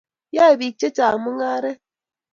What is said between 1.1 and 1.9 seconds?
mung'aret